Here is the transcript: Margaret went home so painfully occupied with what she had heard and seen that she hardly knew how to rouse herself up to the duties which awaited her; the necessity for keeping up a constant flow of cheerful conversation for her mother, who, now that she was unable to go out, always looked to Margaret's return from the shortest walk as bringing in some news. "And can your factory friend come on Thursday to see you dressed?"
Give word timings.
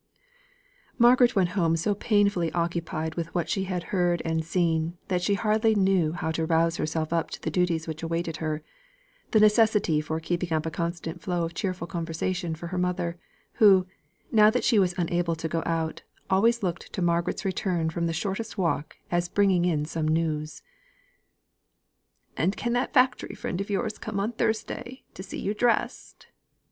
Margaret 0.97 1.35
went 1.35 1.49
home 1.49 1.77
so 1.77 1.93
painfully 1.93 2.51
occupied 2.53 3.13
with 3.13 3.35
what 3.35 3.47
she 3.51 3.65
had 3.65 3.83
heard 3.93 4.19
and 4.25 4.43
seen 4.43 4.97
that 5.09 5.21
she 5.21 5.35
hardly 5.35 5.75
knew 5.75 6.13
how 6.13 6.31
to 6.31 6.45
rouse 6.47 6.77
herself 6.77 7.13
up 7.13 7.29
to 7.29 7.39
the 7.43 7.51
duties 7.51 7.87
which 7.87 8.01
awaited 8.01 8.37
her; 8.37 8.63
the 9.29 9.39
necessity 9.39 10.01
for 10.01 10.19
keeping 10.19 10.51
up 10.53 10.65
a 10.65 10.71
constant 10.71 11.21
flow 11.21 11.43
of 11.45 11.53
cheerful 11.53 11.85
conversation 11.85 12.55
for 12.55 12.65
her 12.69 12.79
mother, 12.79 13.19
who, 13.61 13.85
now 14.31 14.49
that 14.49 14.63
she 14.63 14.79
was 14.79 14.95
unable 14.97 15.35
to 15.35 15.47
go 15.47 15.61
out, 15.67 16.01
always 16.31 16.63
looked 16.63 16.91
to 16.93 17.01
Margaret's 17.03 17.45
return 17.45 17.91
from 17.91 18.07
the 18.07 18.11
shortest 18.11 18.57
walk 18.57 18.95
as 19.11 19.29
bringing 19.29 19.65
in 19.65 19.85
some 19.85 20.07
news. 20.07 20.63
"And 22.35 22.57
can 22.57 22.73
your 22.73 22.87
factory 22.87 23.35
friend 23.35 23.63
come 24.01 24.19
on 24.19 24.31
Thursday 24.31 25.03
to 25.13 25.21
see 25.21 25.37
you 25.39 25.53
dressed?" 25.53 26.25